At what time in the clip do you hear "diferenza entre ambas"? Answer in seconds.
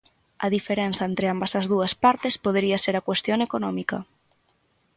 0.55-1.53